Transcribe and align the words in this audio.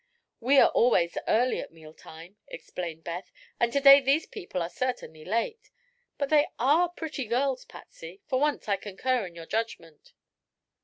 "We 0.39 0.57
are 0.57 0.69
always 0.71 1.15
early 1.27 1.59
at 1.59 1.71
meal 1.71 1.93
time," 1.93 2.37
explained 2.47 3.03
Beth, 3.03 3.31
"and 3.59 3.71
to 3.71 3.79
day 3.79 4.01
these 4.01 4.25
people 4.25 4.59
are 4.63 4.67
certainly 4.67 5.23
late. 5.23 5.69
But 6.17 6.29
they 6.31 6.47
are 6.57 6.89
pretty 6.89 7.25
girls, 7.25 7.65
Patsy. 7.65 8.19
For 8.25 8.39
once 8.39 8.67
I 8.67 8.77
concur 8.77 9.27
in 9.27 9.35
your 9.35 9.45
judgment." 9.45 10.13